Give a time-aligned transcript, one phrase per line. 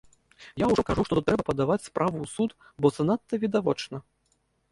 [0.61, 2.49] Я ўжо кажу, што тут трэба падаваць справу ў суд,
[2.85, 3.97] бо занадта відавочна.